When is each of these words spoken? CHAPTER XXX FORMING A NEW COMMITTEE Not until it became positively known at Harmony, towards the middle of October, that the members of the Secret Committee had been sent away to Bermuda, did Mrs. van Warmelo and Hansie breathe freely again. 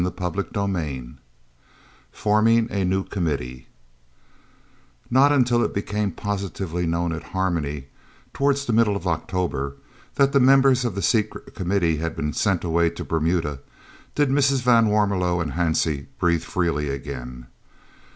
CHAPTER 0.03 0.41
XXX 0.43 1.17
FORMING 2.11 2.69
A 2.71 2.83
NEW 2.83 3.03
COMMITTEE 3.03 3.67
Not 5.11 5.31
until 5.31 5.61
it 5.63 5.75
became 5.75 6.11
positively 6.11 6.87
known 6.87 7.11
at 7.13 7.21
Harmony, 7.37 7.85
towards 8.33 8.65
the 8.65 8.73
middle 8.73 8.95
of 8.95 9.05
October, 9.05 9.75
that 10.15 10.31
the 10.31 10.39
members 10.39 10.83
of 10.85 10.95
the 10.95 11.03
Secret 11.03 11.53
Committee 11.53 11.97
had 11.97 12.15
been 12.15 12.33
sent 12.33 12.63
away 12.63 12.89
to 12.89 13.03
Bermuda, 13.05 13.59
did 14.15 14.29
Mrs. 14.29 14.63
van 14.63 14.87
Warmelo 14.87 15.39
and 15.39 15.51
Hansie 15.51 16.07
breathe 16.17 16.41
freely 16.43 16.89
again. 16.89 17.45